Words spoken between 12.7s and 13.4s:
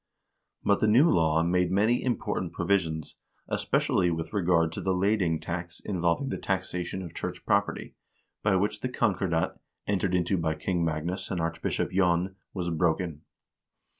broken.